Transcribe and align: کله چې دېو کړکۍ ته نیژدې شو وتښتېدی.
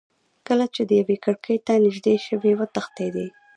کله 0.47 0.65
چې 0.73 0.81
دېو 0.89 1.11
کړکۍ 1.25 1.57
ته 1.65 1.73
نیژدې 1.83 2.15
شو 2.25 2.35
وتښتېدی. 2.59 3.27